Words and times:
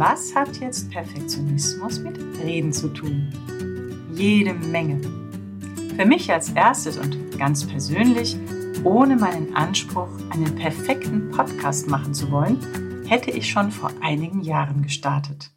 Was 0.00 0.34
hat 0.34 0.56
jetzt 0.60 0.90
Perfektionismus 0.90 1.98
mit 1.98 2.16
Reden 2.42 2.72
zu 2.72 2.88
tun? 2.88 3.30
Jede 4.14 4.54
Menge. 4.54 4.98
Für 5.94 6.06
mich 6.06 6.32
als 6.32 6.48
erstes 6.52 6.96
und 6.96 7.36
ganz 7.38 7.66
persönlich, 7.66 8.34
ohne 8.82 9.16
meinen 9.16 9.54
Anspruch, 9.54 10.08
einen 10.30 10.54
perfekten 10.54 11.30
Podcast 11.30 11.86
machen 11.86 12.14
zu 12.14 12.30
wollen, 12.30 13.04
hätte 13.08 13.30
ich 13.30 13.50
schon 13.50 13.70
vor 13.70 13.90
einigen 14.00 14.40
Jahren 14.40 14.80
gestartet. 14.80 15.50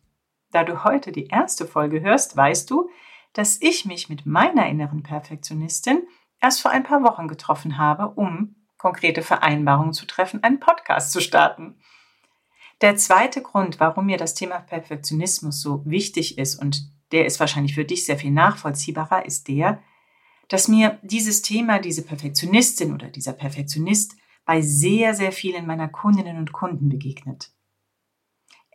Da 0.51 0.65
du 0.65 0.83
heute 0.83 1.13
die 1.13 1.27
erste 1.27 1.65
Folge 1.65 2.01
hörst, 2.01 2.35
weißt 2.35 2.69
du, 2.69 2.89
dass 3.31 3.61
ich 3.61 3.85
mich 3.85 4.09
mit 4.09 4.25
meiner 4.25 4.67
inneren 4.67 5.03
Perfektionistin 5.03 6.03
erst 6.41 6.61
vor 6.61 6.71
ein 6.71 6.83
paar 6.83 7.01
Wochen 7.03 7.29
getroffen 7.29 7.77
habe, 7.77 8.09
um 8.09 8.57
konkrete 8.77 9.21
Vereinbarungen 9.21 9.93
zu 9.93 10.05
treffen, 10.05 10.43
einen 10.43 10.59
Podcast 10.59 11.13
zu 11.13 11.21
starten. 11.21 11.77
Der 12.81 12.95
zweite 12.97 13.41
Grund, 13.41 13.79
warum 13.79 14.07
mir 14.07 14.17
das 14.17 14.33
Thema 14.33 14.59
Perfektionismus 14.59 15.61
so 15.61 15.85
wichtig 15.85 16.37
ist 16.37 16.55
und 16.55 16.91
der 17.11 17.25
ist 17.25 17.39
wahrscheinlich 17.39 17.75
für 17.75 17.85
dich 17.85 18.05
sehr 18.05 18.17
viel 18.17 18.31
nachvollziehbarer, 18.31 19.25
ist 19.25 19.47
der, 19.47 19.81
dass 20.49 20.67
mir 20.67 20.99
dieses 21.03 21.41
Thema, 21.41 21.79
diese 21.79 22.03
Perfektionistin 22.03 22.93
oder 22.93 23.07
dieser 23.07 23.33
Perfektionist 23.33 24.15
bei 24.45 24.61
sehr, 24.61 25.13
sehr 25.13 25.31
vielen 25.31 25.65
meiner 25.65 25.87
Kundinnen 25.87 26.37
und 26.37 26.51
Kunden 26.51 26.89
begegnet. 26.89 27.51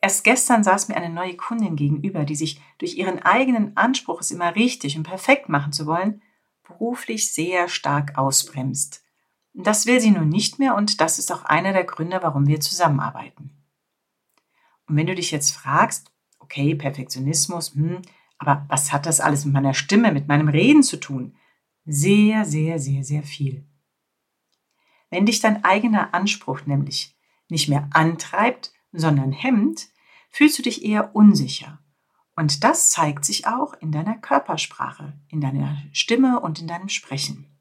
Erst 0.01 0.25
gestern 0.25 0.63
saß 0.63 0.89
mir 0.89 0.97
eine 0.97 1.11
neue 1.11 1.37
Kundin 1.37 1.77
gegenüber, 1.77 2.25
die 2.25 2.37
sich 2.37 2.61
durch 2.79 2.97
ihren 2.97 3.19
eigenen 3.19 3.77
Anspruch, 3.77 4.21
es 4.21 4.31
immer 4.31 4.55
richtig 4.55 4.97
und 4.97 5.03
perfekt 5.03 5.49
machen 5.49 5.73
zu 5.73 5.87
wollen, 5.87 6.23
beruflich 6.67 7.33
sehr 7.33 7.69
stark 7.69 8.17
ausbremst. 8.17 9.03
Das 9.55 9.87
will 9.87 10.01
sie 10.01 10.13
nun 10.13 10.29
nicht 10.29 10.59
mehr 10.61 10.77
und 10.77 11.01
das 11.01 11.19
ist 11.19 11.33
auch 11.33 11.45
einer 11.45 11.73
der 11.73 11.85
Gründe, 11.85 12.21
warum 12.23 12.47
wir 12.47 12.61
zusammenarbeiten. 12.61 13.58
Und 14.89 14.97
wenn 14.97 15.07
du 15.07 15.15
dich 15.15 15.31
jetzt 15.31 15.51
fragst, 15.51 16.11
okay, 16.39 16.75
Perfektionismus, 16.75 17.75
hm, 17.75 18.03
aber 18.39 18.65
was 18.69 18.93
hat 18.93 19.07
das 19.07 19.21
alles 19.21 19.45
mit 19.45 19.55
meiner 19.55 19.75
Stimme, 19.75 20.13
mit 20.13 20.29
meinem 20.29 20.49
Reden 20.49 20.83
zu 20.83 20.99
tun? 20.99 21.37
Sehr, 21.85 22.45
sehr, 22.45 22.79
sehr, 22.79 23.05
sehr 23.05 23.23
viel. 23.23 23.67
Wenn 25.11 25.27
dich 25.27 25.41
dein 25.41 25.65
eigener 25.65 26.15
Anspruch 26.15 26.67
nämlich 26.67 27.17
nicht 27.49 27.69
mehr 27.69 27.89
antreibt, 27.93 28.73
sondern 28.93 29.33
hemmt, 29.33 29.89
fühlst 30.31 30.59
du 30.59 30.63
dich 30.63 30.85
eher 30.85 31.15
unsicher. 31.15 31.79
Und 32.37 32.63
das 32.63 32.91
zeigt 32.91 33.25
sich 33.25 33.47
auch 33.47 33.75
in 33.81 33.91
deiner 33.91 34.17
Körpersprache, 34.17 35.19
in 35.29 35.41
deiner 35.41 35.83
Stimme 35.93 36.41
und 36.41 36.61
in 36.61 36.69
deinem 36.69 36.89
Sprechen. 36.89 37.59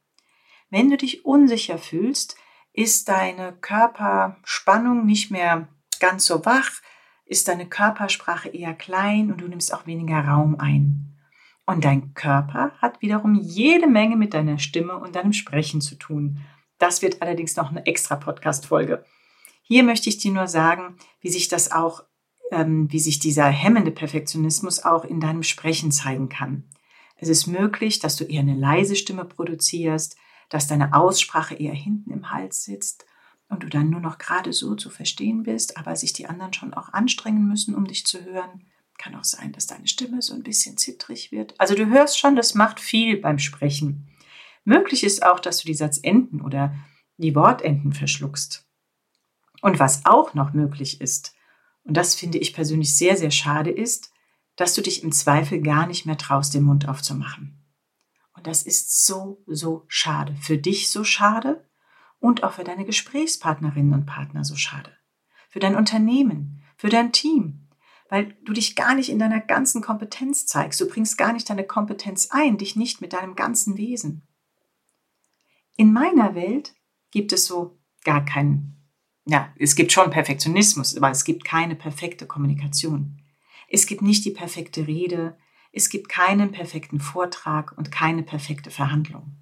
Wenn 0.69 0.89
du 0.89 0.97
dich 0.97 1.25
unsicher 1.25 1.77
fühlst, 1.77 2.37
ist 2.73 3.09
deine 3.09 3.53
Körperspannung 3.53 5.05
nicht 5.05 5.31
mehr 5.31 5.67
ganz 5.99 6.25
so 6.25 6.45
wach, 6.45 6.69
ist 7.27 7.47
deine 7.47 7.67
Körpersprache 7.67 8.49
eher 8.49 8.73
klein 8.73 9.31
und 9.31 9.41
du 9.41 9.47
nimmst 9.47 9.73
auch 9.73 9.85
weniger 9.85 10.21
Raum 10.21 10.55
ein. 10.59 11.17
Und 11.65 11.83
dein 11.83 12.13
Körper 12.13 12.71
hat 12.81 13.01
wiederum 13.01 13.35
jede 13.35 13.87
Menge 13.87 14.15
mit 14.15 14.33
deiner 14.33 14.57
Stimme 14.57 14.97
und 14.97 15.15
deinem 15.15 15.33
Sprechen 15.33 15.81
zu 15.81 15.95
tun. 15.95 16.39
Das 16.77 17.01
wird 17.01 17.21
allerdings 17.21 17.55
noch 17.57 17.69
eine 17.69 17.85
extra 17.85 18.15
Podcast-Folge. 18.15 19.03
Hier 19.61 19.83
möchte 19.83 20.07
ich 20.07 20.17
dir 20.17 20.31
nur 20.31 20.47
sagen, 20.47 20.95
wie 21.19 21.29
sich 21.29 21.49
das 21.49 21.73
auch, 21.73 22.03
ähm, 22.51 22.89
wie 22.91 22.99
sich 22.99 23.19
dieser 23.19 23.47
hemmende 23.47 23.91
Perfektionismus 23.91 24.85
auch 24.85 25.03
in 25.03 25.19
deinem 25.19 25.43
Sprechen 25.43 25.91
zeigen 25.91 26.29
kann. 26.29 26.63
Es 27.17 27.27
ist 27.27 27.47
möglich, 27.47 27.99
dass 27.99 28.15
du 28.15 28.23
eher 28.23 28.41
eine 28.41 28.55
leise 28.55 28.95
Stimme 28.95 29.25
produzierst, 29.25 30.15
dass 30.49 30.67
deine 30.67 30.93
Aussprache 30.93 31.55
eher 31.55 31.73
hinten 31.73 32.11
im 32.11 32.31
Hals 32.31 32.63
sitzt 32.63 33.05
und 33.49 33.63
du 33.63 33.69
dann 33.69 33.89
nur 33.89 34.01
noch 34.01 34.17
gerade 34.17 34.53
so 34.53 34.75
zu 34.75 34.89
verstehen 34.89 35.43
bist, 35.43 35.77
aber 35.77 35.95
sich 35.95 36.13
die 36.13 36.27
anderen 36.27 36.53
schon 36.53 36.73
auch 36.73 36.93
anstrengen 36.93 37.47
müssen, 37.47 37.75
um 37.75 37.85
dich 37.85 38.05
zu 38.05 38.23
hören. 38.23 38.65
Kann 38.97 39.15
auch 39.15 39.23
sein, 39.23 39.51
dass 39.51 39.67
deine 39.67 39.87
Stimme 39.87 40.21
so 40.21 40.33
ein 40.33 40.43
bisschen 40.43 40.77
zittrig 40.77 41.31
wird. 41.31 41.53
Also 41.59 41.75
du 41.75 41.87
hörst 41.87 42.19
schon, 42.19 42.35
das 42.35 42.55
macht 42.55 42.79
viel 42.79 43.17
beim 43.17 43.39
Sprechen. 43.39 44.07
Möglich 44.63 45.03
ist 45.03 45.23
auch, 45.23 45.39
dass 45.39 45.59
du 45.59 45.67
die 45.67 45.75
Satzenden 45.75 46.41
oder 46.41 46.75
die 47.17 47.35
Wortenden 47.35 47.93
verschluckst. 47.93 48.65
Und 49.61 49.79
was 49.79 50.05
auch 50.05 50.33
noch 50.33 50.53
möglich 50.53 50.99
ist, 50.99 51.35
und 51.83 51.95
das 51.95 52.15
finde 52.15 52.37
ich 52.37 52.53
persönlich 52.53 52.95
sehr, 52.95 53.15
sehr 53.15 53.31
schade, 53.31 53.71
ist, 53.71 54.11
dass 54.55 54.73
du 54.73 54.81
dich 54.81 55.03
im 55.03 55.11
Zweifel 55.11 55.61
gar 55.61 55.87
nicht 55.87 56.05
mehr 56.05 56.17
traust, 56.17 56.53
den 56.53 56.63
Mund 56.63 56.87
aufzumachen. 56.87 57.63
Und 58.33 58.45
das 58.45 58.63
ist 58.63 59.05
so, 59.05 59.41
so 59.47 59.85
schade. 59.87 60.35
Für 60.41 60.57
dich 60.57 60.89
so 60.89 61.03
schade 61.03 61.66
und 62.19 62.43
auch 62.43 62.53
für 62.53 62.63
deine 62.63 62.85
Gesprächspartnerinnen 62.85 63.93
und 63.93 64.05
Partner 64.05 64.43
so 64.43 64.55
schade. 64.55 64.91
Für 65.49 65.59
dein 65.59 65.75
Unternehmen, 65.75 66.63
für 66.75 66.89
dein 66.89 67.11
Team, 67.11 67.67
weil 68.09 68.35
du 68.43 68.53
dich 68.53 68.75
gar 68.75 68.95
nicht 68.95 69.09
in 69.09 69.19
deiner 69.19 69.39
ganzen 69.39 69.81
Kompetenz 69.81 70.45
zeigst. 70.45 70.79
Du 70.79 70.87
bringst 70.87 71.17
gar 71.17 71.33
nicht 71.33 71.49
deine 71.49 71.65
Kompetenz 71.65 72.29
ein, 72.31 72.57
dich 72.57 72.75
nicht 72.75 73.01
mit 73.01 73.13
deinem 73.13 73.35
ganzen 73.35 73.77
Wesen. 73.77 74.27
In 75.75 75.93
meiner 75.93 76.35
Welt 76.35 76.73
gibt 77.11 77.33
es 77.33 77.45
so 77.45 77.77
gar 78.03 78.25
keinen, 78.25 78.89
ja, 79.25 79.53
es 79.57 79.75
gibt 79.75 79.91
schon 79.91 80.09
Perfektionismus, 80.09 80.95
aber 80.95 81.11
es 81.11 81.23
gibt 81.23 81.43
keine 81.43 81.75
perfekte 81.75 82.25
Kommunikation. 82.25 83.21
Es 83.69 83.85
gibt 83.85 84.01
nicht 84.01 84.23
die 84.25 84.31
perfekte 84.31 84.87
Rede, 84.87 85.37
es 85.71 85.89
gibt 85.89 86.09
keinen 86.09 86.51
perfekten 86.51 86.99
Vortrag 86.99 87.77
und 87.77 87.91
keine 87.91 88.23
perfekte 88.23 88.71
Verhandlung. 88.71 89.35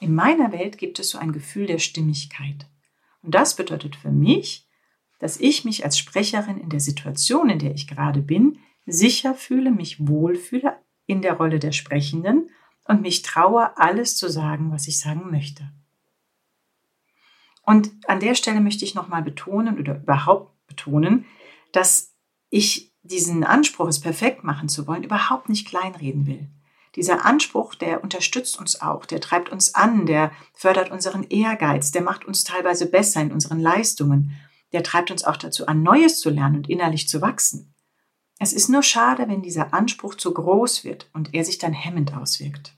In 0.00 0.14
meiner 0.14 0.52
Welt 0.52 0.78
gibt 0.78 0.98
es 0.98 1.10
so 1.10 1.18
ein 1.18 1.32
Gefühl 1.32 1.66
der 1.66 1.78
Stimmigkeit. 1.78 2.66
Und 3.22 3.34
das 3.34 3.56
bedeutet 3.56 3.96
für 3.96 4.10
mich, 4.10 4.68
dass 5.18 5.40
ich 5.40 5.64
mich 5.64 5.84
als 5.84 5.98
Sprecherin 5.98 6.58
in 6.58 6.68
der 6.68 6.80
Situation, 6.80 7.50
in 7.50 7.58
der 7.58 7.74
ich 7.74 7.88
gerade 7.88 8.22
bin, 8.22 8.58
sicher 8.86 9.34
fühle, 9.34 9.70
mich 9.70 10.06
wohlfühle 10.06 10.78
in 11.06 11.22
der 11.22 11.34
Rolle 11.34 11.58
der 11.58 11.72
Sprechenden 11.72 12.50
und 12.84 13.02
mich 13.02 13.22
traue, 13.22 13.76
alles 13.76 14.16
zu 14.16 14.28
sagen, 14.30 14.70
was 14.70 14.86
ich 14.86 14.98
sagen 14.98 15.30
möchte. 15.30 15.70
Und 17.62 17.90
an 18.06 18.20
der 18.20 18.34
Stelle 18.34 18.60
möchte 18.60 18.84
ich 18.84 18.94
nochmal 18.94 19.22
betonen 19.22 19.78
oder 19.78 19.96
überhaupt 19.96 20.66
betonen, 20.66 21.26
dass 21.72 22.14
ich 22.48 22.94
diesen 23.02 23.44
Anspruch, 23.44 23.88
es 23.88 24.00
perfekt 24.00 24.44
machen 24.44 24.68
zu 24.68 24.86
wollen, 24.86 25.02
überhaupt 25.02 25.48
nicht 25.48 25.66
kleinreden 25.66 26.26
will. 26.26 26.48
Dieser 26.98 27.24
Anspruch, 27.24 27.76
der 27.76 28.02
unterstützt 28.02 28.58
uns 28.58 28.80
auch, 28.80 29.06
der 29.06 29.20
treibt 29.20 29.50
uns 29.50 29.76
an, 29.76 30.04
der 30.04 30.32
fördert 30.52 30.90
unseren 30.90 31.22
Ehrgeiz, 31.22 31.92
der 31.92 32.02
macht 32.02 32.24
uns 32.24 32.42
teilweise 32.42 32.90
besser 32.90 33.20
in 33.20 33.30
unseren 33.30 33.60
Leistungen, 33.60 34.32
der 34.72 34.82
treibt 34.82 35.12
uns 35.12 35.22
auch 35.22 35.36
dazu 35.36 35.68
an, 35.68 35.84
Neues 35.84 36.18
zu 36.18 36.28
lernen 36.28 36.56
und 36.56 36.68
innerlich 36.68 37.08
zu 37.08 37.22
wachsen. 37.22 37.72
Es 38.40 38.52
ist 38.52 38.68
nur 38.68 38.82
schade, 38.82 39.28
wenn 39.28 39.42
dieser 39.42 39.72
Anspruch 39.72 40.16
zu 40.16 40.34
groß 40.34 40.82
wird 40.82 41.08
und 41.12 41.34
er 41.34 41.44
sich 41.44 41.58
dann 41.58 41.72
hemmend 41.72 42.16
auswirkt. 42.16 42.74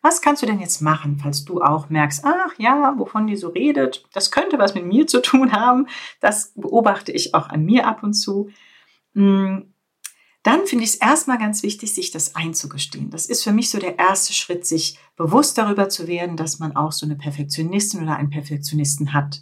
Was 0.00 0.22
kannst 0.22 0.42
du 0.42 0.46
denn 0.46 0.60
jetzt 0.60 0.80
machen, 0.80 1.18
falls 1.20 1.44
du 1.44 1.60
auch 1.60 1.90
merkst, 1.90 2.24
ach 2.24 2.54
ja, 2.56 2.94
wovon 2.96 3.26
die 3.26 3.34
so 3.36 3.48
redet, 3.48 4.06
das 4.12 4.30
könnte 4.30 4.60
was 4.60 4.76
mit 4.76 4.86
mir 4.86 5.08
zu 5.08 5.20
tun 5.20 5.50
haben, 5.50 5.88
das 6.20 6.52
beobachte 6.54 7.10
ich 7.10 7.34
auch 7.34 7.48
an 7.48 7.64
mir 7.64 7.88
ab 7.88 8.04
und 8.04 8.14
zu. 8.14 8.50
Hm, 9.14 9.73
dann 10.44 10.66
finde 10.66 10.84
ich 10.84 10.90
es 10.90 10.96
erstmal 10.96 11.38
ganz 11.38 11.62
wichtig, 11.62 11.94
sich 11.94 12.10
das 12.10 12.36
einzugestehen. 12.36 13.08
Das 13.08 13.26
ist 13.26 13.42
für 13.42 13.52
mich 13.52 13.70
so 13.70 13.78
der 13.78 13.98
erste 13.98 14.34
Schritt, 14.34 14.66
sich 14.66 14.98
bewusst 15.16 15.56
darüber 15.56 15.88
zu 15.88 16.06
werden, 16.06 16.36
dass 16.36 16.58
man 16.58 16.76
auch 16.76 16.92
so 16.92 17.06
eine 17.06 17.16
Perfektionistin 17.16 18.02
oder 18.02 18.16
einen 18.16 18.28
Perfektionisten 18.28 19.14
hat. 19.14 19.40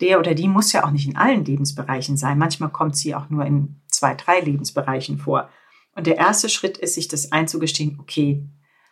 Der 0.00 0.18
oder 0.18 0.34
die 0.34 0.48
muss 0.48 0.72
ja 0.72 0.84
auch 0.84 0.90
nicht 0.90 1.06
in 1.06 1.16
allen 1.16 1.44
Lebensbereichen 1.44 2.16
sein. 2.16 2.36
Manchmal 2.36 2.70
kommt 2.70 2.96
sie 2.96 3.14
auch 3.14 3.30
nur 3.30 3.46
in 3.46 3.80
zwei, 3.86 4.14
drei 4.14 4.40
Lebensbereichen 4.40 5.18
vor. 5.18 5.48
Und 5.94 6.08
der 6.08 6.16
erste 6.16 6.48
Schritt 6.48 6.78
ist, 6.78 6.94
sich 6.94 7.06
das 7.06 7.30
einzugestehen, 7.30 7.98
okay, 8.00 8.44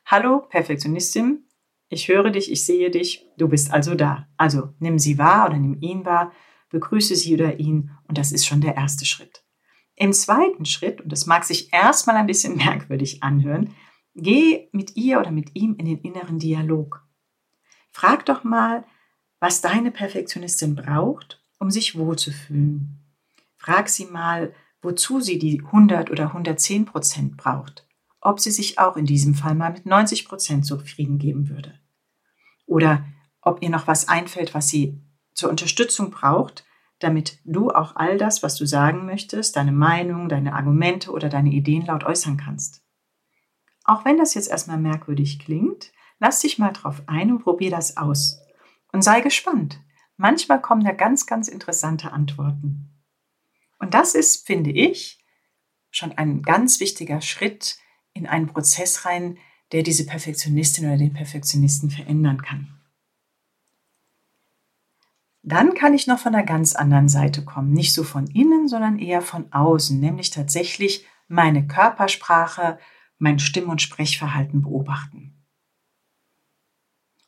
hallo 0.06 0.42
Perfektionistin, 0.48 1.44
ich 1.88 2.06
höre 2.06 2.30
dich, 2.30 2.52
ich 2.52 2.64
sehe 2.64 2.88
dich, 2.88 3.26
du 3.36 3.48
bist 3.48 3.72
also 3.72 3.96
da. 3.96 4.28
Also 4.36 4.74
nimm 4.78 5.00
sie 5.00 5.18
wahr 5.18 5.48
oder 5.48 5.58
nimm 5.58 5.76
ihn 5.80 6.04
wahr, 6.04 6.30
begrüße 6.70 7.16
sie 7.16 7.34
oder 7.34 7.58
ihn 7.58 7.90
und 8.06 8.16
das 8.16 8.30
ist 8.30 8.46
schon 8.46 8.60
der 8.60 8.76
erste 8.76 9.04
Schritt. 9.04 9.42
Im 10.00 10.14
zweiten 10.14 10.64
Schritt, 10.64 11.02
und 11.02 11.12
das 11.12 11.26
mag 11.26 11.44
sich 11.44 11.74
erstmal 11.74 12.16
ein 12.16 12.26
bisschen 12.26 12.56
merkwürdig 12.64 13.22
anhören, 13.22 13.74
geh 14.14 14.70
mit 14.72 14.96
ihr 14.96 15.20
oder 15.20 15.30
mit 15.30 15.54
ihm 15.54 15.76
in 15.76 15.84
den 15.84 15.98
inneren 15.98 16.38
Dialog. 16.38 17.06
Frag 17.92 18.24
doch 18.24 18.42
mal, 18.42 18.86
was 19.40 19.60
deine 19.60 19.90
Perfektionistin 19.90 20.74
braucht, 20.74 21.44
um 21.58 21.70
sich 21.70 21.98
wohlzufühlen. 21.98 22.98
Frag 23.58 23.90
sie 23.90 24.06
mal, 24.06 24.54
wozu 24.80 25.20
sie 25.20 25.38
die 25.38 25.60
100 25.66 26.10
oder 26.10 26.28
110 26.28 26.86
Prozent 26.86 27.36
braucht. 27.36 27.86
Ob 28.22 28.40
sie 28.40 28.50
sich 28.50 28.78
auch 28.78 28.96
in 28.96 29.04
diesem 29.04 29.34
Fall 29.34 29.54
mal 29.54 29.70
mit 29.70 29.84
90 29.84 30.24
Prozent 30.24 30.64
zufrieden 30.64 31.18
geben 31.18 31.50
würde. 31.50 31.78
Oder 32.64 33.04
ob 33.42 33.62
ihr 33.62 33.68
noch 33.68 33.86
was 33.86 34.08
einfällt, 34.08 34.54
was 34.54 34.70
sie 34.70 34.98
zur 35.34 35.50
Unterstützung 35.50 36.10
braucht, 36.10 36.64
damit 37.00 37.38
du 37.44 37.70
auch 37.70 37.96
all 37.96 38.18
das, 38.18 38.42
was 38.42 38.56
du 38.56 38.66
sagen 38.66 39.06
möchtest, 39.06 39.56
deine 39.56 39.72
Meinung, 39.72 40.28
deine 40.28 40.54
Argumente 40.54 41.10
oder 41.10 41.28
deine 41.28 41.50
Ideen 41.50 41.84
laut 41.86 42.04
äußern 42.04 42.36
kannst. 42.36 42.82
Auch 43.84 44.04
wenn 44.04 44.18
das 44.18 44.34
jetzt 44.34 44.48
erstmal 44.48 44.78
merkwürdig 44.78 45.38
klingt, 45.38 45.92
lass 46.18 46.40
dich 46.40 46.58
mal 46.58 46.72
drauf 46.72 47.02
ein 47.06 47.32
und 47.32 47.42
probier 47.42 47.70
das 47.70 47.96
aus. 47.96 48.38
Und 48.92 49.02
sei 49.02 49.20
gespannt. 49.20 49.80
Manchmal 50.16 50.60
kommen 50.60 50.84
da 50.84 50.92
ganz, 50.92 51.26
ganz 51.26 51.48
interessante 51.48 52.12
Antworten. 52.12 52.90
Und 53.78 53.94
das 53.94 54.14
ist, 54.14 54.46
finde 54.46 54.70
ich, 54.70 55.24
schon 55.90 56.12
ein 56.12 56.42
ganz 56.42 56.78
wichtiger 56.80 57.22
Schritt 57.22 57.78
in 58.12 58.26
einen 58.26 58.46
Prozess 58.46 59.06
rein, 59.06 59.38
der 59.72 59.82
diese 59.82 60.04
Perfektionistin 60.04 60.86
oder 60.86 60.98
den 60.98 61.14
Perfektionisten 61.14 61.90
verändern 61.90 62.42
kann. 62.42 62.79
Dann 65.42 65.74
kann 65.74 65.94
ich 65.94 66.06
noch 66.06 66.18
von 66.18 66.34
einer 66.34 66.44
ganz 66.44 66.74
anderen 66.74 67.08
Seite 67.08 67.44
kommen. 67.44 67.72
Nicht 67.72 67.94
so 67.94 68.04
von 68.04 68.26
innen, 68.26 68.68
sondern 68.68 68.98
eher 68.98 69.22
von 69.22 69.52
außen, 69.52 69.98
nämlich 69.98 70.30
tatsächlich 70.30 71.06
meine 71.28 71.66
Körpersprache, 71.66 72.78
mein 73.18 73.38
Stimm- 73.38 73.70
und 73.70 73.80
Sprechverhalten 73.80 74.62
beobachten. 74.62 75.46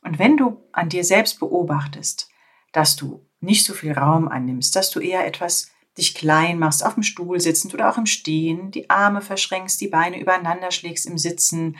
Und 0.01 0.19
wenn 0.19 0.37
du 0.37 0.67
an 0.73 0.89
dir 0.89 1.03
selbst 1.03 1.39
beobachtest, 1.39 2.29
dass 2.71 2.95
du 2.95 3.25
nicht 3.39 3.65
so 3.65 3.73
viel 3.73 3.93
Raum 3.93 4.27
annimmst, 4.27 4.75
dass 4.75 4.91
du 4.91 4.99
eher 4.99 5.25
etwas 5.25 5.71
dich 5.97 6.15
klein 6.15 6.59
machst, 6.59 6.85
auf 6.85 6.95
dem 6.95 7.03
Stuhl 7.03 7.39
sitzend 7.39 7.73
oder 7.73 7.89
auch 7.89 7.97
im 7.97 8.05
Stehen, 8.05 8.71
die 8.71 8.89
Arme 8.89 9.21
verschränkst, 9.21 9.79
die 9.79 9.87
Beine 9.87 10.19
übereinander 10.19 10.71
schlägst 10.71 11.05
im 11.05 11.17
Sitzen, 11.17 11.77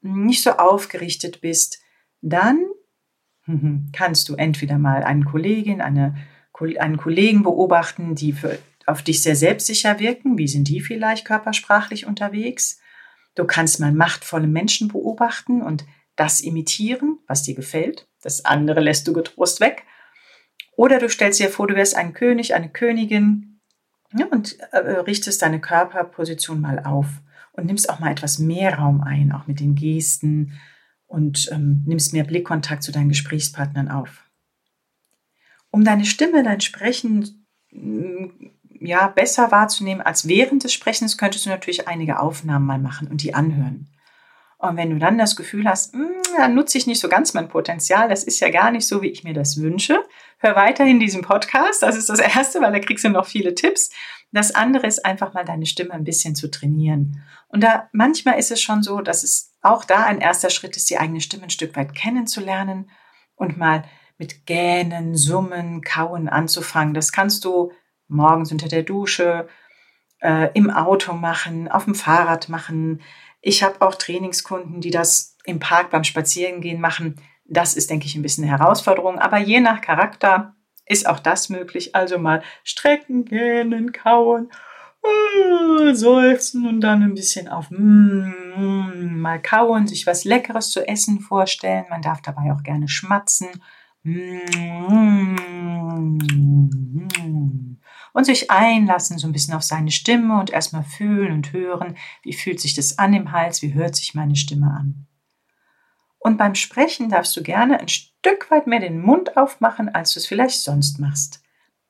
nicht 0.00 0.42
so 0.42 0.52
aufgerichtet 0.52 1.40
bist, 1.40 1.80
dann 2.22 2.64
kannst 3.92 4.28
du 4.28 4.34
entweder 4.34 4.78
mal 4.78 5.04
einen 5.04 5.24
Kollegin, 5.24 5.80
eine, 5.80 6.16
einen 6.78 6.96
Kollegen 6.96 7.42
beobachten, 7.42 8.14
die 8.14 8.32
für, 8.32 8.58
auf 8.86 9.02
dich 9.02 9.22
sehr 9.22 9.36
selbstsicher 9.36 9.98
wirken. 9.98 10.38
Wie 10.38 10.48
sind 10.48 10.68
die 10.68 10.80
vielleicht 10.80 11.24
körpersprachlich 11.24 12.06
unterwegs? 12.06 12.80
Du 13.34 13.44
kannst 13.44 13.80
mal 13.80 13.92
machtvolle 13.92 14.48
Menschen 14.48 14.88
beobachten 14.88 15.62
und 15.62 15.84
das 16.16 16.40
imitieren, 16.40 17.18
was 17.26 17.42
dir 17.42 17.54
gefällt. 17.54 18.08
Das 18.22 18.44
andere 18.44 18.80
lässt 18.80 19.06
du 19.06 19.12
getrost 19.12 19.60
weg. 19.60 19.84
Oder 20.76 20.98
du 20.98 21.08
stellst 21.08 21.40
dir 21.40 21.50
vor, 21.50 21.66
du 21.66 21.74
wärst 21.74 21.96
ein 21.96 22.14
König, 22.14 22.54
eine 22.54 22.70
Königin 22.70 23.60
ja, 24.12 24.26
und 24.26 24.58
äh, 24.72 24.78
richtest 24.78 25.42
deine 25.42 25.60
Körperposition 25.60 26.60
mal 26.60 26.80
auf 26.80 27.06
und 27.52 27.66
nimmst 27.66 27.88
auch 27.90 27.98
mal 27.98 28.10
etwas 28.10 28.38
mehr 28.38 28.78
Raum 28.78 29.02
ein, 29.02 29.32
auch 29.32 29.46
mit 29.46 29.60
den 29.60 29.74
Gesten 29.74 30.58
und 31.06 31.48
ähm, 31.52 31.82
nimmst 31.86 32.12
mehr 32.12 32.24
Blickkontakt 32.24 32.82
zu 32.82 32.92
deinen 32.92 33.08
Gesprächspartnern 33.08 33.88
auf. 33.88 34.24
Um 35.70 35.84
deine 35.84 36.04
Stimme, 36.04 36.42
dein 36.42 36.60
Sprechen 36.60 37.46
mm, 37.70 38.26
ja, 38.80 39.08
besser 39.08 39.50
wahrzunehmen 39.50 40.02
als 40.02 40.28
während 40.28 40.64
des 40.64 40.72
Sprechens, 40.72 41.18
könntest 41.18 41.46
du 41.46 41.50
natürlich 41.50 41.88
einige 41.88 42.20
Aufnahmen 42.20 42.66
mal 42.66 42.78
machen 42.78 43.08
und 43.08 43.22
die 43.22 43.34
anhören. 43.34 43.88
Und 44.58 44.76
wenn 44.76 44.90
du 44.90 44.98
dann 44.98 45.18
das 45.18 45.36
Gefühl 45.36 45.68
hast, 45.68 45.92
hm, 45.92 46.08
dann 46.36 46.54
nutze 46.54 46.78
ich 46.78 46.86
nicht 46.86 47.00
so 47.00 47.08
ganz 47.08 47.34
mein 47.34 47.48
Potenzial, 47.48 48.08
das 48.08 48.24
ist 48.24 48.40
ja 48.40 48.50
gar 48.50 48.70
nicht 48.70 48.86
so, 48.86 49.02
wie 49.02 49.08
ich 49.08 49.22
mir 49.22 49.34
das 49.34 49.60
wünsche, 49.60 50.02
hör 50.38 50.56
weiterhin 50.56 50.98
diesen 50.98 51.22
Podcast. 51.22 51.82
Das 51.82 51.96
ist 51.96 52.08
das 52.08 52.20
Erste, 52.20 52.60
weil 52.60 52.72
da 52.72 52.78
kriegst 52.78 53.04
du 53.04 53.10
noch 53.10 53.26
viele 53.26 53.54
Tipps. 53.54 53.90
Das 54.32 54.54
andere 54.54 54.86
ist 54.86 55.04
einfach 55.04 55.34
mal 55.34 55.44
deine 55.44 55.66
Stimme 55.66 55.92
ein 55.92 56.04
bisschen 56.04 56.34
zu 56.34 56.50
trainieren. 56.50 57.22
Und 57.48 57.62
da 57.62 57.88
manchmal 57.92 58.38
ist 58.38 58.50
es 58.50 58.60
schon 58.60 58.82
so, 58.82 59.00
dass 59.00 59.22
es 59.22 59.52
auch 59.66 59.84
da 59.84 60.04
ein 60.04 60.20
erster 60.20 60.50
Schritt 60.50 60.76
ist, 60.76 60.88
die 60.90 60.98
eigene 60.98 61.20
Stimme 61.20 61.44
ein 61.44 61.50
Stück 61.50 61.76
weit 61.76 61.94
kennenzulernen 61.94 62.90
und 63.34 63.56
mal 63.56 63.84
mit 64.18 64.46
Gähnen, 64.46 65.16
Summen, 65.16 65.82
Kauen 65.82 66.28
anzufangen. 66.28 66.94
Das 66.94 67.12
kannst 67.12 67.44
du 67.44 67.72
morgens 68.08 68.52
unter 68.52 68.68
der 68.68 68.82
Dusche, 68.82 69.48
äh, 70.20 70.48
im 70.54 70.70
Auto 70.70 71.12
machen, 71.12 71.68
auf 71.68 71.84
dem 71.84 71.94
Fahrrad 71.94 72.48
machen, 72.48 73.02
ich 73.48 73.62
habe 73.62 73.80
auch 73.80 73.94
Trainingskunden, 73.94 74.80
die 74.80 74.90
das 74.90 75.36
im 75.44 75.60
Park 75.60 75.90
beim 75.90 76.02
Spazierengehen 76.02 76.80
machen. 76.80 77.14
Das 77.44 77.76
ist, 77.76 77.90
denke 77.90 78.06
ich, 78.06 78.16
ein 78.16 78.22
bisschen 78.22 78.42
eine 78.42 78.58
Herausforderung, 78.58 79.20
aber 79.20 79.38
je 79.38 79.60
nach 79.60 79.80
Charakter 79.80 80.56
ist 80.84 81.08
auch 81.08 81.20
das 81.20 81.48
möglich. 81.48 81.94
Also 81.94 82.18
mal 82.18 82.42
strecken, 82.64 83.24
gähnen, 83.24 83.92
kauen, 83.92 84.50
seufzen 85.94 86.66
und 86.66 86.80
dann 86.80 87.02
ein 87.02 87.14
bisschen 87.14 87.48
auf 87.48 87.70
mm, 87.70 89.18
mal 89.18 89.40
kauen, 89.40 89.86
sich 89.86 90.06
was 90.06 90.24
Leckeres 90.24 90.70
zu 90.70 90.86
essen 90.86 91.20
vorstellen. 91.20 91.86
Man 91.90 92.02
darf 92.02 92.22
dabei 92.22 92.52
auch 92.52 92.62
gerne 92.62 92.88
schmatzen. 92.88 93.48
Mm, 94.02 95.36
und 98.12 98.24
sich 98.24 98.50
einlassen 98.50 99.18
so 99.18 99.26
ein 99.26 99.32
bisschen 99.32 99.52
auf 99.52 99.62
seine 99.62 99.90
Stimme 99.90 100.40
und 100.40 100.48
erstmal 100.48 100.84
fühlen 100.84 101.32
und 101.32 101.52
hören, 101.52 101.96
wie 102.22 102.32
fühlt 102.32 102.60
sich 102.60 102.72
das 102.72 102.98
an 102.98 103.12
im 103.12 103.30
Hals, 103.30 103.60
wie 103.60 103.74
hört 103.74 103.94
sich 103.94 104.14
meine 104.14 104.36
Stimme 104.36 104.68
an. 104.68 105.06
Und 106.18 106.38
beim 106.38 106.54
Sprechen 106.54 107.10
darfst 107.10 107.36
du 107.36 107.42
gerne 107.42 107.78
ein 107.78 107.88
Stück 107.88 108.50
weit 108.50 108.66
mehr 108.66 108.80
den 108.80 109.00
Mund 109.00 109.36
aufmachen, 109.36 109.88
als 109.90 110.14
du 110.14 110.20
es 110.20 110.26
vielleicht 110.26 110.62
sonst 110.62 110.98
machst. 110.98 111.42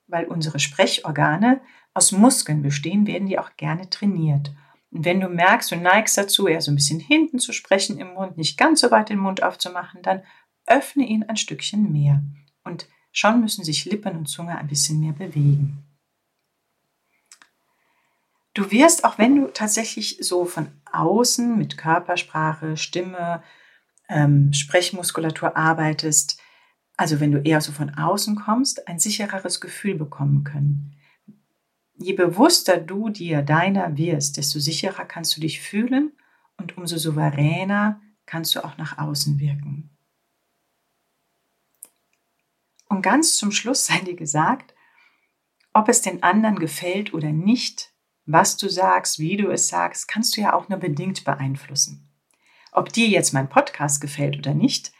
Weil 0.07 0.25
unsere 0.25 0.59
Sprechorgane 0.59 1.61
aus 1.97 2.11
Muskeln 2.11 2.61
bestehen, 2.61 3.07
werden 3.07 3.27
die 3.27 3.39
auch 3.39 3.57
gerne 3.57 3.89
trainiert. 3.89 4.51
Und 4.91 5.03
wenn 5.03 5.19
du 5.19 5.27
merkst, 5.27 5.71
du 5.71 5.75
neigst 5.75 6.15
dazu, 6.15 6.47
eher 6.47 6.61
so 6.61 6.71
ein 6.71 6.75
bisschen 6.75 6.99
hinten 6.99 7.39
zu 7.39 7.53
sprechen 7.53 7.99
im 7.99 8.13
Mund, 8.13 8.37
nicht 8.37 8.57
ganz 8.57 8.81
so 8.81 8.91
weit 8.91 9.09
den 9.09 9.17
Mund 9.17 9.41
aufzumachen, 9.41 10.03
dann 10.03 10.21
öffne 10.67 11.05
ihn 11.05 11.23
ein 11.23 11.37
Stückchen 11.37 11.91
mehr. 11.91 12.21
Und 12.63 12.87
schon 13.11 13.41
müssen 13.41 13.65
sich 13.65 13.85
Lippen 13.85 14.15
und 14.15 14.27
Zunge 14.27 14.55
ein 14.57 14.67
bisschen 14.67 14.99
mehr 14.99 15.13
bewegen. 15.13 15.83
Du 18.53 18.69
wirst, 18.71 19.03
auch 19.03 19.17
wenn 19.17 19.35
du 19.35 19.47
tatsächlich 19.47 20.19
so 20.21 20.45
von 20.45 20.67
außen 20.91 21.57
mit 21.57 21.77
Körpersprache, 21.77 22.77
Stimme, 22.77 23.41
ähm, 24.07 24.53
Sprechmuskulatur 24.53 25.57
arbeitest, 25.57 26.39
also 26.95 27.19
wenn 27.19 27.31
du 27.31 27.39
eher 27.39 27.61
so 27.61 27.71
von 27.71 27.95
außen 27.95 28.35
kommst, 28.35 28.87
ein 28.87 28.99
sichereres 28.99 29.61
Gefühl 29.61 29.95
bekommen 29.95 30.43
können. 30.43 30.96
Je 31.97 32.13
bewusster 32.13 32.77
du 32.77 33.09
dir 33.09 33.41
deiner 33.41 33.97
wirst, 33.97 34.37
desto 34.37 34.59
sicherer 34.59 35.05
kannst 35.05 35.35
du 35.35 35.41
dich 35.41 35.61
fühlen 35.61 36.11
und 36.57 36.77
umso 36.77 36.97
souveräner 36.97 38.01
kannst 38.25 38.55
du 38.55 38.63
auch 38.63 38.77
nach 38.77 38.97
außen 38.97 39.39
wirken. 39.39 39.89
Und 42.89 43.01
ganz 43.01 43.35
zum 43.35 43.51
Schluss 43.51 43.85
sei 43.87 43.99
dir 43.99 44.15
gesagt, 44.15 44.73
ob 45.73 45.89
es 45.89 46.01
den 46.01 46.23
anderen 46.23 46.57
gefällt 46.57 47.13
oder 47.13 47.31
nicht, 47.31 47.93
was 48.25 48.57
du 48.57 48.69
sagst, 48.69 49.19
wie 49.19 49.37
du 49.37 49.49
es 49.49 49.67
sagst, 49.67 50.07
kannst 50.07 50.35
du 50.35 50.41
ja 50.41 50.53
auch 50.53 50.69
nur 50.69 50.79
bedingt 50.79 51.23
beeinflussen. 51.23 52.09
Ob 52.71 52.93
dir 52.93 53.07
jetzt 53.07 53.33
mein 53.33 53.49
Podcast 53.49 54.01
gefällt 54.01 54.37
oder 54.37 54.53
nicht, 54.53 54.91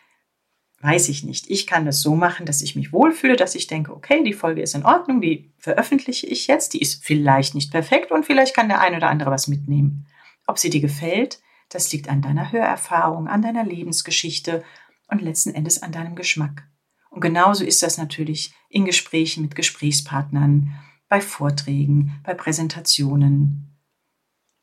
weiß 0.88 1.10
ich 1.10 1.24
nicht. 1.26 1.50
Ich 1.50 1.68
kann 1.68 1.86
das 1.86 2.02
so 2.02 2.16
machen, 2.16 2.46
dass 2.46 2.62
ich 2.62 2.78
mich 2.78 2.94
wohlfühle, 2.94 3.36
dass 3.36 3.56
ich 3.56 3.68
denke, 3.68 3.94
okay, 3.94 4.24
die 4.24 4.32
Folge 4.32 4.62
ist 4.62 4.74
in 4.74 4.86
Ordnung, 4.86 5.20
die 5.20 5.52
veröffentliche 5.58 6.28
ich 6.28 6.48
jetzt, 6.48 6.74
die 6.74 6.80
ist 6.80 7.04
vielleicht 7.04 7.56
nicht 7.56 7.72
perfekt 7.72 8.10
und 8.10 8.26
vielleicht 8.26 8.56
kann 8.56 8.70
der 8.70 8.80
ein 8.80 8.96
oder 8.96 9.10
andere 9.10 9.30
was 9.30 9.50
mitnehmen. 9.50 10.08
Ob 10.46 10.58
sie 10.58 10.70
dir 10.70 10.80
gefällt, 10.80 11.42
das 11.68 11.92
liegt 11.92 12.08
an 12.08 12.22
deiner 12.22 12.54
Hörerfahrung, 12.54 13.28
an 13.28 13.42
deiner 13.42 13.66
Lebensgeschichte 13.66 14.64
und 15.10 15.22
letzten 15.22 15.54
Endes 15.54 15.84
an 15.84 15.92
deinem 15.92 16.16
Geschmack. 16.16 16.64
Und 17.10 17.20
genauso 17.20 17.66
ist 17.66 17.84
das 17.84 17.98
natürlich 17.98 18.54
in 18.70 18.86
Gesprächen 18.86 19.42
mit 19.42 19.56
Gesprächspartnern, 19.56 20.74
bei 21.10 21.20
Vorträgen, 21.20 22.22
bei 22.24 22.34
Präsentationen. 22.34 23.78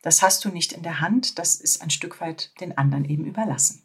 Das 0.00 0.23
hast 0.23 0.43
du 0.47 0.49
nicht 0.49 0.73
in 0.73 0.83
der 0.83 1.00
Hand, 1.00 1.38
das 1.38 1.54
ist 1.54 1.83
ein 1.83 1.90
Stück 1.90 2.23
weit 2.23 2.59
den 2.62 2.78
anderen 2.78 3.04
eben 3.04 3.26
überlassen. 3.26 3.84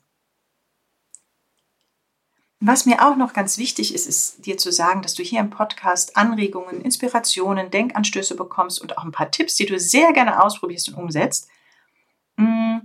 Was 2.61 2.85
mir 2.85 3.07
auch 3.07 3.15
noch 3.15 3.31
ganz 3.31 3.57
wichtig 3.57 3.95
ist, 3.95 4.05
ist 4.05 4.45
dir 4.45 4.57
zu 4.57 4.71
sagen, 4.71 5.01
dass 5.01 5.13
du 5.13 5.23
hier 5.23 5.39
im 5.39 5.49
Podcast 5.49 6.17
Anregungen, 6.17 6.81
Inspirationen, 6.81 7.71
Denkanstöße 7.71 8.35
bekommst 8.35 8.81
und 8.81 8.97
auch 8.97 9.05
ein 9.05 9.13
paar 9.13 9.31
Tipps, 9.31 9.55
die 9.55 9.65
du 9.65 9.79
sehr 9.79 10.11
gerne 10.11 10.43
ausprobierst 10.43 10.89
und 10.89 10.95
umsetzt. 10.95 11.47
Mm, 12.35 12.79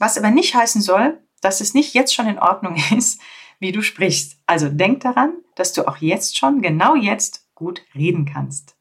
was 0.00 0.18
aber 0.18 0.30
nicht 0.30 0.56
heißen 0.56 0.82
soll, 0.82 1.22
dass 1.40 1.60
es 1.60 1.74
nicht 1.74 1.94
jetzt 1.94 2.12
schon 2.12 2.26
in 2.26 2.40
Ordnung 2.40 2.76
ist, 2.96 3.20
wie 3.60 3.70
du 3.70 3.82
sprichst. 3.82 4.40
Also 4.46 4.68
denk 4.68 5.00
daran, 5.00 5.34
dass 5.54 5.72
du 5.72 5.86
auch 5.86 5.98
jetzt 5.98 6.36
schon, 6.36 6.60
genau 6.60 6.96
jetzt, 6.96 7.48
gut 7.54 7.82
reden 7.94 8.26
kannst. 8.26 8.76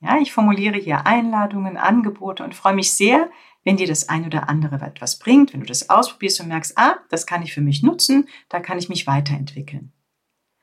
Ja, 0.00 0.18
ich 0.18 0.32
formuliere 0.32 0.78
hier 0.78 1.06
Einladungen, 1.06 1.76
Angebote 1.76 2.44
und 2.44 2.54
freue 2.54 2.74
mich 2.74 2.92
sehr, 2.92 3.30
wenn 3.64 3.78
dir 3.78 3.86
das 3.86 4.08
ein 4.08 4.26
oder 4.26 4.48
andere 4.48 4.76
etwas 4.84 5.18
bringt, 5.18 5.52
wenn 5.52 5.60
du 5.60 5.66
das 5.66 5.90
ausprobierst 5.90 6.40
und 6.40 6.48
merkst, 6.48 6.76
ah, 6.76 6.96
das 7.08 7.26
kann 7.26 7.42
ich 7.42 7.52
für 7.52 7.62
mich 7.62 7.82
nutzen, 7.82 8.28
da 8.48 8.60
kann 8.60 8.78
ich 8.78 8.88
mich 8.88 9.06
weiterentwickeln. 9.06 9.92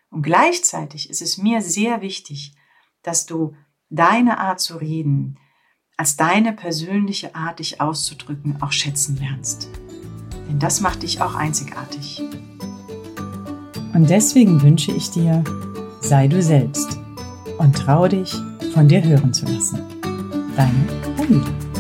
Und 0.10 0.22
gleichzeitig 0.22 1.10
ist 1.10 1.22
es 1.22 1.38
mir 1.38 1.62
sehr 1.62 2.02
wichtig, 2.02 2.54
dass 3.02 3.26
du 3.26 3.56
deine 3.90 4.40
Art 4.40 4.60
zu 4.60 4.78
reden, 4.78 5.40
als 5.98 6.16
deine 6.16 6.54
persönliche 6.54 7.36
Art, 7.36 7.60
dich 7.60 7.82
auszudrücken, 7.82 8.62
auch 8.62 8.72
schätzen 8.72 9.18
lernst. 9.18 9.70
Denn 10.48 10.60
das 10.60 10.82
macht 10.82 11.04
dich 11.04 11.22
auch 11.22 11.36
einzigartig. 11.36 12.22
Und 13.94 14.10
deswegen 14.10 14.62
wünsche 14.62 14.92
ich 14.92 15.12
dir, 15.12 15.44
sei 16.02 16.28
du 16.28 16.42
selbst 16.42 16.98
und 17.58 17.78
trau 17.78 18.08
dich, 18.08 18.36
von 18.74 18.88
dir 18.88 19.04
hören 19.04 19.34
zu 19.34 19.46
lassen. 19.46 19.82
Deine 20.56 20.88
Anita. 21.20 21.71